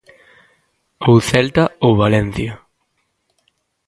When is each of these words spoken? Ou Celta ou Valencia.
Ou 1.09 1.15
Celta 1.29 1.63
ou 1.85 1.91
Valencia. 2.03 2.53